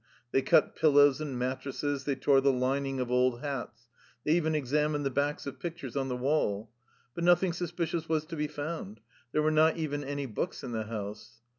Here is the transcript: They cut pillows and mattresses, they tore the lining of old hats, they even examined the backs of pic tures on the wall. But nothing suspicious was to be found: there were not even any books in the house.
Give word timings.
They 0.31 0.41
cut 0.41 0.75
pillows 0.75 1.21
and 1.21 1.37
mattresses, 1.37 2.05
they 2.05 2.15
tore 2.15 2.41
the 2.41 2.51
lining 2.51 2.99
of 2.99 3.11
old 3.11 3.41
hats, 3.41 3.87
they 4.25 4.31
even 4.31 4.55
examined 4.55 5.05
the 5.05 5.11
backs 5.11 5.45
of 5.45 5.59
pic 5.59 5.77
tures 5.77 5.95
on 5.95 6.07
the 6.07 6.15
wall. 6.17 6.71
But 7.13 7.23
nothing 7.23 7.53
suspicious 7.53 8.09
was 8.09 8.25
to 8.25 8.35
be 8.35 8.47
found: 8.47 8.99
there 9.31 9.43
were 9.43 9.51
not 9.51 9.77
even 9.77 10.03
any 10.03 10.25
books 10.25 10.63
in 10.63 10.71
the 10.71 10.85
house. 10.85 11.41